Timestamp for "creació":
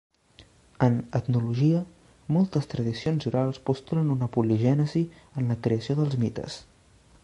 5.67-6.01